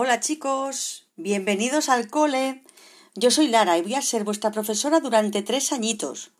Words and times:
Hola 0.00 0.20
chicos, 0.20 1.08
bienvenidos 1.16 1.88
al 1.88 2.06
cole. 2.08 2.62
Yo 3.16 3.32
soy 3.32 3.48
Lara 3.48 3.76
y 3.78 3.82
voy 3.82 3.94
a 3.94 4.00
ser 4.00 4.22
vuestra 4.22 4.52
profesora 4.52 5.00
durante 5.00 5.42
tres 5.42 5.72
añitos. 5.72 6.30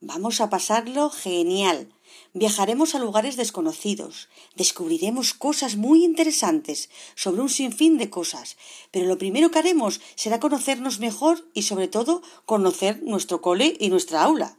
Vamos 0.00 0.40
a 0.40 0.50
pasarlo 0.50 1.10
genial. 1.10 1.92
Viajaremos 2.32 2.94
a 2.94 3.00
lugares 3.00 3.36
desconocidos, 3.36 4.28
descubriremos 4.54 5.34
cosas 5.34 5.74
muy 5.74 6.04
interesantes 6.04 6.90
sobre 7.16 7.40
un 7.42 7.48
sinfín 7.48 7.98
de 7.98 8.08
cosas, 8.08 8.56
pero 8.92 9.06
lo 9.06 9.18
primero 9.18 9.50
que 9.50 9.58
haremos 9.58 10.00
será 10.14 10.38
conocernos 10.38 11.00
mejor 11.00 11.44
y 11.54 11.62
sobre 11.62 11.88
todo 11.88 12.22
conocer 12.46 13.02
nuestro 13.02 13.40
cole 13.40 13.76
y 13.80 13.88
nuestra 13.88 14.22
aula. 14.22 14.56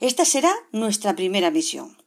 Esta 0.00 0.24
será 0.24 0.54
nuestra 0.72 1.14
primera 1.14 1.50
misión. 1.50 1.98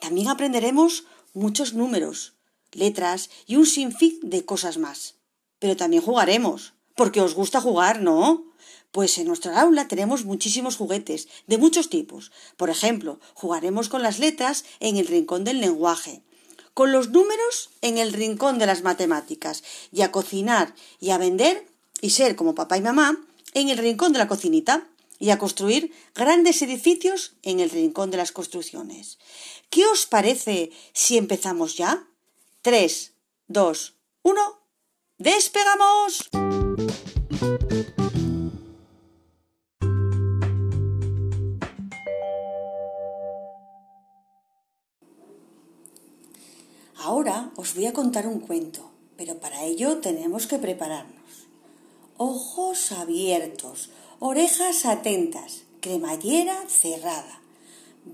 También 0.00 0.28
aprenderemos 0.28 1.06
muchos 1.32 1.72
números, 1.72 2.33
letras 2.76 3.30
y 3.46 3.56
un 3.56 3.66
sinfín 3.66 4.18
de 4.22 4.44
cosas 4.44 4.78
más. 4.78 5.14
Pero 5.58 5.76
también 5.76 6.02
jugaremos, 6.02 6.74
porque 6.94 7.20
os 7.20 7.34
gusta 7.34 7.60
jugar, 7.60 8.00
¿no? 8.00 8.44
Pues 8.92 9.18
en 9.18 9.26
nuestra 9.26 9.60
aula 9.60 9.88
tenemos 9.88 10.24
muchísimos 10.24 10.76
juguetes, 10.76 11.28
de 11.46 11.58
muchos 11.58 11.90
tipos. 11.90 12.30
Por 12.56 12.70
ejemplo, 12.70 13.18
jugaremos 13.34 13.88
con 13.88 14.02
las 14.02 14.18
letras 14.18 14.64
en 14.78 14.96
el 14.96 15.06
rincón 15.06 15.42
del 15.42 15.60
lenguaje, 15.60 16.22
con 16.74 16.92
los 16.92 17.10
números 17.10 17.70
en 17.80 17.98
el 17.98 18.12
rincón 18.12 18.58
de 18.58 18.66
las 18.66 18.82
matemáticas, 18.82 19.64
y 19.90 20.02
a 20.02 20.12
cocinar 20.12 20.74
y 21.00 21.10
a 21.10 21.18
vender 21.18 21.66
y 22.00 22.10
ser 22.10 22.36
como 22.36 22.54
papá 22.54 22.76
y 22.76 22.82
mamá 22.82 23.18
en 23.54 23.68
el 23.68 23.78
rincón 23.78 24.12
de 24.12 24.18
la 24.18 24.28
cocinita 24.28 24.86
y 25.18 25.30
a 25.30 25.38
construir 25.38 25.92
grandes 26.14 26.60
edificios 26.62 27.34
en 27.42 27.60
el 27.60 27.70
rincón 27.70 28.10
de 28.10 28.18
las 28.18 28.32
construcciones. 28.32 29.18
¿Qué 29.70 29.86
os 29.86 30.06
parece 30.06 30.70
si 30.92 31.16
empezamos 31.16 31.76
ya? 31.76 32.06
Tres, 32.64 33.12
dos, 33.46 33.98
uno. 34.22 34.40
¡Despegamos! 35.18 36.30
Ahora 46.96 47.52
os 47.56 47.74
voy 47.74 47.84
a 47.84 47.92
contar 47.92 48.26
un 48.26 48.40
cuento, 48.40 48.90
pero 49.18 49.38
para 49.40 49.64
ello 49.64 49.98
tenemos 49.98 50.46
que 50.46 50.56
prepararnos. 50.56 51.46
Ojos 52.16 52.92
abiertos, 52.92 53.90
orejas 54.20 54.86
atentas, 54.86 55.64
cremallera 55.80 56.64
cerrada. 56.68 57.42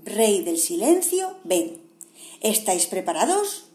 Rey 0.03 0.43
del 0.43 0.57
silencio, 0.57 1.37
ven. 1.45 1.81
¿Estáis 2.41 2.87
preparados? 2.87 3.70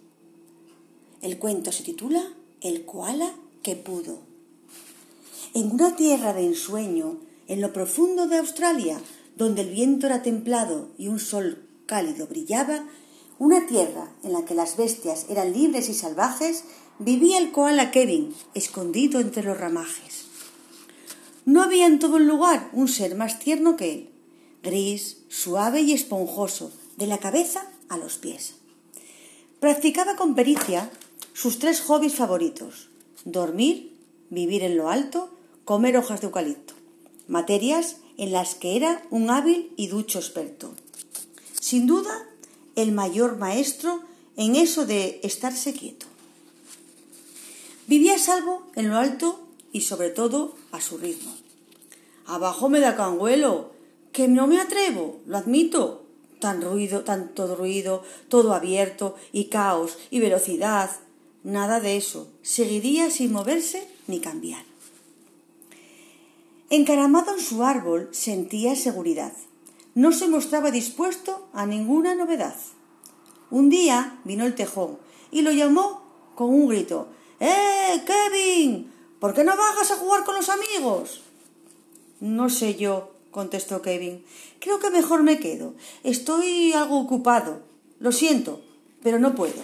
El 1.27 1.41
cuento 1.41 1.73
se 1.73 1.83
titula 1.83 2.23
El 2.61 2.85
koala 2.85 3.33
que 3.65 3.75
pudo. 3.75 4.21
En 5.55 5.73
una 5.73 5.97
tierra 5.97 6.33
de 6.33 6.47
ensueño, 6.47 7.19
en 7.49 7.61
lo 7.61 7.73
profundo 7.73 8.29
de 8.29 8.37
Australia, 8.37 9.01
donde 9.35 9.63
el 9.63 9.71
viento 9.71 10.07
era 10.07 10.23
templado 10.23 10.91
y 10.97 11.09
un 11.09 11.19
sol 11.19 11.67
cálido 11.87 12.29
brillaba, 12.29 12.87
una 13.41 13.67
tierra 13.67 14.13
en 14.23 14.35
la 14.35 14.45
que 14.45 14.55
las 14.55 14.77
bestias 14.77 15.27
eran 15.29 15.53
libres 15.53 15.89
y 15.89 15.95
salvajes, 15.95 16.63
vivía 17.01 17.39
el 17.39 17.51
koala 17.51 17.91
Kevin, 17.91 18.33
escondido 18.55 19.19
entre 19.19 19.43
los 19.43 19.59
ramajes. 19.59 20.27
No 21.45 21.61
había 21.61 21.87
en 21.87 21.99
todo 21.99 22.19
el 22.19 22.29
lugar 22.29 22.71
un 22.73 22.87
ser 22.87 23.17
más 23.17 23.41
tierno 23.41 23.75
que 23.75 23.93
él, 23.93 24.11
gris, 24.63 25.23
suave 25.29 25.81
y 25.81 25.93
esponjoso, 25.93 26.71
de 26.97 27.09
la 27.09 27.19
cabeza 27.19 27.69
a 27.89 27.97
los 27.97 28.17
pies. 28.17 28.55
Practicaba 29.59 30.15
con 30.15 30.37
pericia 30.37 30.89
sus 31.37 31.59
tres 31.59 31.83
hobbies 31.83 32.15
favoritos 32.15 32.89
dormir, 33.27 33.93
vivir 34.31 34.63
en 34.63 34.79
lo 34.79 34.89
alto, 34.89 35.29
comer 35.67 35.99
hojas 35.99 36.23
de 36.23 36.29
eucalipto, 36.29 36.73
materias 37.29 37.97
en 38.17 38.33
las 38.33 38.55
que 38.55 38.77
era 38.77 39.03
un 39.11 39.29
hábil 39.29 39.71
y 39.77 39.89
ducho 39.89 40.19
experto. 40.19 40.73
Sin 41.61 41.87
duda, 41.87 42.27
el 42.75 42.93
mayor 42.93 43.37
maestro 43.37 44.01
en 44.37 44.57
eso 44.57 44.87
de 44.87 45.21
estarse 45.25 45.75
quieto. 45.75 46.07
Vivía 47.87 48.15
a 48.15 48.19
salvo 48.19 48.63
en 48.75 48.89
lo 48.89 48.97
alto 48.97 49.47
y 49.73 49.83
sobre 49.83 50.09
todo 50.09 50.55
a 50.73 50.81
su 50.81 50.97
ritmo. 50.97 51.35
Abajo 52.25 52.71
me 52.71 52.81
da 52.81 52.97
canguelo, 52.97 53.73
que 54.13 54.27
no 54.27 54.47
me 54.47 54.59
atrevo, 54.59 55.21
lo 55.27 55.37
admito. 55.37 56.03
Tan 56.41 56.63
ruido, 56.63 57.03
tanto 57.03 57.57
ruido, 57.57 58.03
todo 58.29 58.55
abierto 58.55 59.17
y 59.33 59.47
caos 59.47 59.99
y 60.11 60.21
velocidad. 60.21 60.91
Nada 61.47 61.81
de 61.81 61.97
eso. 61.97 62.29
Seguiría 62.43 63.11
sin 63.11 63.33
moverse 63.33 63.89
ni 64.07 64.21
cambiar. 64.21 64.65
Encaramado 66.69 67.33
en 67.33 67.41
su 67.41 67.63
árbol 67.63 68.09
sentía 68.13 68.75
seguridad 68.75 69.33
no 69.97 70.13
se 70.13 70.29
mostraba 70.29 70.71
dispuesto 70.71 71.49
a 71.55 71.65
ninguna 71.65 72.15
novedad. 72.15 72.55
Un 73.51 73.71
día 73.71 74.21
vino 74.25 74.45
el 74.45 74.55
tejón 74.55 74.99
y 75.31 75.41
lo 75.41 75.53
llamó 75.53 76.03
con 76.35 76.51
un 76.51 76.69
grito. 76.69 77.09
¡Eh, 77.41 78.03
Kevin! 78.05 78.93
¿Por 79.19 79.33
qué 79.33 79.43
no 79.43 79.57
bajas 79.57 79.91
a 79.93 79.97
jugar 79.97 80.25
con 80.25 80.35
los 80.35 80.51
amigos? 80.51 81.23
No 82.21 82.51
sé 82.51 82.75
yo, 82.75 83.15
contestó 83.31 83.81
Kevin. 83.81 84.23
Creo 84.61 84.81
que 84.81 84.91
mejor 84.91 85.23
me 85.23 85.41
quedo. 85.41 85.73
Estoy 86.05 86.75
algo 86.75 87.01
ocupado. 87.01 87.63
Lo 87.99 88.13
siento, 88.13 88.61
pero 89.03 89.19
no 89.19 89.35
puedo. 89.35 89.63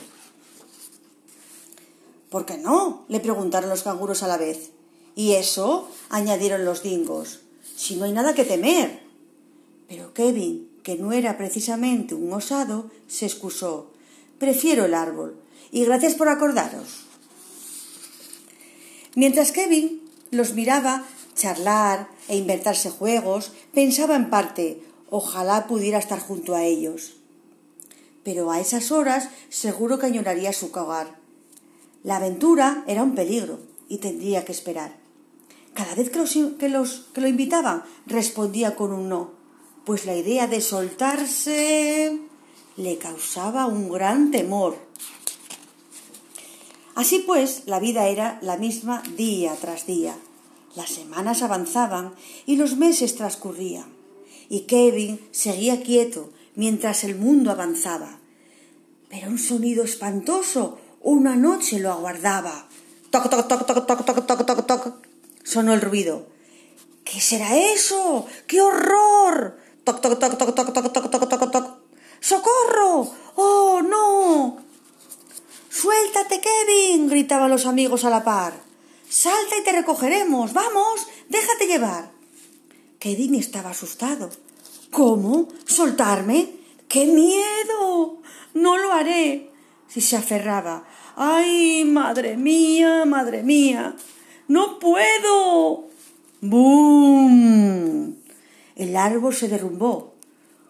¿Por 2.33 2.47
qué 2.47 2.57
no? 2.57 3.05
le 3.09 3.21
preguntaron 3.21 3.69
los 3.69 3.83
canguros 3.83 4.23
a 4.23 4.27
la 4.27 4.39
vez. 4.39 4.71
Y 5.15 5.33
eso, 5.33 5.91
añadieron 6.09 6.65
los 6.65 6.83
dingos, 6.83 7.41
si 7.77 7.97
no 7.97 8.07
hay 8.07 8.13
nada 8.13 8.35
que 8.35 8.47
temer. 8.47 9.03
Pero 9.87 10.15
Kevin, 10.15 10.71
que 10.83 10.97
no 10.97 11.13
era 11.13 11.37
precisamente 11.37 12.15
un 12.15 12.33
osado, 12.33 12.91
se 13.07 13.27
excusó. 13.27 13.91
Prefiero 14.39 14.87
el 14.87 14.95
árbol. 14.95 15.37
Y 15.71 15.85
gracias 15.85 16.15
por 16.15 16.31
acordaros. 16.31 17.05
Mientras 19.15 19.53
Kevin 19.53 20.01
los 20.31 20.55
miraba 20.55 21.05
charlar 21.37 22.09
e 22.29 22.39
inventarse 22.39 22.89
juegos, 22.89 23.53
pensaba 23.75 24.17
en 24.17 24.31
parte 24.31 24.83
ojalá 25.11 25.67
pudiera 25.67 25.99
estar 25.99 26.19
junto 26.19 26.55
a 26.55 26.65
ellos. 26.65 27.13
Pero 28.25 28.51
a 28.51 28.59
esas 28.59 28.91
horas 28.91 29.29
seguro 29.51 29.99
que 29.99 30.07
añoraría 30.07 30.55
su 30.55 30.71
hogar. 30.73 31.22
La 32.03 32.17
aventura 32.17 32.85
era 32.87 33.03
un 33.03 33.15
peligro 33.15 33.61
y 33.89 33.99
tendría 33.99 34.45
que 34.45 34.53
esperar. 34.53 34.97
Cada 35.75 35.95
vez 35.95 36.11
que, 36.11 36.19
los, 36.19 36.37
que, 36.59 36.69
los, 36.69 37.07
que 37.15 37.21
lo 37.21 37.29
invitaban 37.29 37.85
respondía 38.07 38.77
con 38.77 38.93
un 38.93 39.09
no 39.09 39.43
pues 39.85 40.07
la 40.07 40.17
idea 40.17 40.47
de 40.47 40.61
soltarse 40.61 42.19
le 42.77 42.99
causaba 42.99 43.67
un 43.67 43.91
gran 43.91 44.31
temor. 44.31 44.77
Así 46.95 47.21
pues, 47.21 47.63
la 47.67 47.81
vida 47.81 48.09
era 48.09 48.39
la 48.43 48.57
misma 48.57 49.03
día 49.17 49.55
tras 49.61 49.87
día. 49.87 50.17
Las 50.77 50.91
semanas 50.91 51.43
avanzaban 51.43 52.15
y 52.47 52.57
los 52.57 52.77
meses 52.77 53.17
transcurrían. 53.17 53.87
Y 54.49 54.61
Kevin 54.61 55.21
seguía 55.31 55.83
quieto 55.83 56.31
mientras 56.55 57.05
el 57.05 57.17
mundo 57.17 57.51
avanzaba. 57.51 58.19
Pero 59.09 59.29
un 59.29 59.39
sonido 59.39 59.85
espantoso 59.85 60.79
una 61.03 61.37
noche 61.37 61.79
lo 61.79 61.93
aguardaba. 61.93 62.67
Toc, 63.11 63.29
toc, 63.29 63.47
toc, 63.49 63.67
toc, 63.67 63.87
toc, 63.87 64.05
toc, 64.05 64.27
toc, 64.27 64.47
toc, 64.47 64.67
toc. 64.67 64.95
Sonó 65.45 65.75
el 65.75 65.81
ruido. 65.81 66.27
¿Qué 67.05 67.21
será 67.21 67.57
eso? 67.57 68.27
¡Qué 68.47 68.61
horror! 68.61 69.59
Toc, 69.85 70.01
toc, 70.01 70.19
toc, 70.19 70.39
toc, 70.39 70.55
toc, 70.55 70.73
toc, 70.73 70.93
toc, 70.93 71.11
toc, 71.11 71.29
toc, 71.29 71.51
toc. 71.51 71.67
¡Socorro! 72.21 73.13
¡Oh, 73.35 73.83
no! 73.83 74.63
Suéltate, 75.69 76.41
Kevin, 76.41 77.09
gritaban 77.09 77.51
los 77.51 77.67
amigos 77.67 78.05
a 78.05 78.11
la 78.11 78.23
par. 78.23 78.55
Salta 79.09 79.59
y 79.59 79.65
te 79.65 79.73
recogeremos. 79.73 80.53
Vamos, 80.53 81.07
déjate 81.29 81.67
llevar. 81.67 82.13
Kevin 82.99 83.35
estaba 83.35 83.71
asustado. 83.71 84.31
¿Cómo? 84.91 85.49
¿Soltarme? 85.67 86.55
¡Qué 86.89 87.07
miedo! 87.07 88.23
No 88.55 88.77
lo 88.77 88.93
haré. 88.93 89.52
Si 89.93 90.01
se 90.01 90.17
aferraba. 90.17 90.85
¡Ay, 91.17 91.85
madre 91.85 92.39
mía, 92.39 93.05
madre 93.05 93.43
mía! 93.43 93.95
¡No 94.49 94.79
puedo! 94.79 95.91
¡Bum! 96.41 98.15
El 98.75 98.97
árbol 98.97 99.35
se 99.35 99.49
derrumbó. 99.49 100.15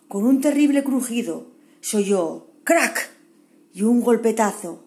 Con 0.08 0.24
un 0.24 0.40
terrible 0.40 0.82
crujido 0.82 1.46
se 1.80 1.98
oyó 1.98 2.48
crack 2.64 3.10
y 3.72 3.82
un 3.82 4.00
golpetazo. 4.00 4.82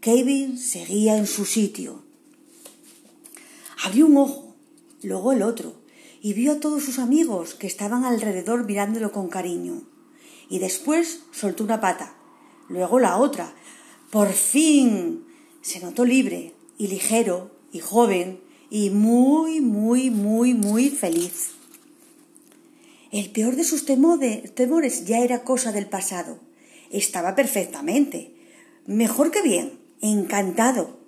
Kevin 0.00 0.56
seguía 0.56 1.18
en 1.18 1.26
su 1.26 1.44
sitio. 1.44 2.02
Abrió 3.84 4.06
un 4.06 4.16
ojo, 4.16 4.54
luego 5.02 5.32
el 5.32 5.42
otro, 5.42 5.74
y 6.22 6.32
vio 6.32 6.52
a 6.52 6.60
todos 6.60 6.82
sus 6.82 6.98
amigos 6.98 7.54
que 7.54 7.66
estaban 7.66 8.06
alrededor 8.06 8.64
mirándolo 8.64 9.12
con 9.12 9.28
cariño. 9.28 9.82
Y 10.48 10.60
después 10.60 11.24
soltó 11.30 11.62
una 11.62 11.82
pata, 11.82 12.16
luego 12.68 12.98
la 12.98 13.16
otra. 13.16 13.54
Por 14.10 14.32
fin 14.32 15.24
se 15.62 15.80
notó 15.80 16.04
libre, 16.04 16.56
y 16.78 16.88
ligero 16.88 17.50
y 17.72 17.80
joven 17.80 18.40
y 18.70 18.90
muy, 18.90 19.60
muy, 19.60 20.10
muy, 20.10 20.54
muy 20.54 20.90
feliz. 20.90 21.50
El 23.12 23.30
peor 23.30 23.56
de 23.56 23.64
sus 23.64 23.84
temores 23.86 25.06
ya 25.06 25.20
era 25.20 25.44
cosa 25.44 25.72
del 25.72 25.86
pasado. 25.86 26.40
Estaba 26.90 27.34
perfectamente. 27.34 28.34
Mejor 28.86 29.30
que 29.30 29.42
bien. 29.42 29.78
Encantado. 30.00 30.98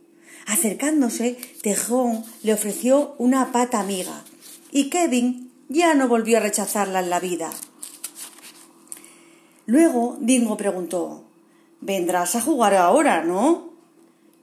Acercándose, 0.47 1.37
Tejón 1.63 2.25
le 2.43 2.55
ofreció 2.55 3.15
una 3.19 3.53
pata 3.53 3.81
amiga 3.81 4.25
y 4.73 4.89
Kevin 4.89 5.53
ya 5.69 5.95
no 5.95 6.09
volvió 6.09 6.39
a 6.39 6.41
rechazarla 6.41 7.01
en 7.01 7.11
la 7.11 7.21
vida. 7.21 7.51
Luego 9.67 10.17
Dingo 10.21 10.57
preguntó 10.57 11.28
Vendrás 11.81 12.37
a 12.37 12.41
jugar 12.41 12.75
ahora, 12.75 13.23
¿no? 13.25 13.73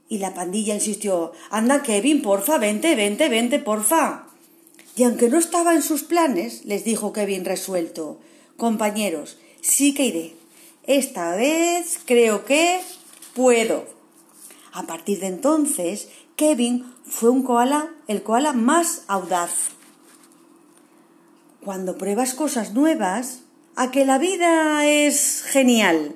Y 0.07 0.19
la 0.19 0.33
pandilla 0.33 0.75
insistió 0.75 1.33
Anda, 1.49 1.81
Kevin, 1.83 2.21
porfa, 2.21 2.57
vente, 2.57 2.95
vente, 2.95 3.29
vente, 3.29 3.59
porfa. 3.59 4.27
Y 4.95 5.03
aunque 5.03 5.29
no 5.29 5.37
estaba 5.37 5.73
en 5.73 5.81
sus 5.81 6.03
planes, 6.03 6.63
les 6.65 6.85
dijo 6.85 7.11
Kevin 7.11 7.43
resuelto 7.43 8.19
Compañeros, 8.57 9.37
sí 9.61 9.93
que 9.93 10.05
iré. 10.05 10.35
Esta 10.83 11.35
vez 11.35 11.99
creo 12.05 12.45
que 12.45 12.79
puedo. 13.33 13.85
A 14.71 14.83
partir 14.83 15.19
de 15.19 15.27
entonces, 15.27 16.07
Kevin 16.35 16.85
fue 17.05 17.29
un 17.29 17.43
koala, 17.43 17.89
el 18.07 18.23
koala 18.23 18.53
más 18.53 19.03
audaz. 19.07 19.69
Cuando 21.63 21.97
pruebas 21.97 22.33
cosas 22.33 22.73
nuevas, 22.73 23.41
a 23.75 23.91
que 23.91 24.05
la 24.05 24.17
vida 24.17 24.85
es 24.85 25.43
genial. 25.43 26.15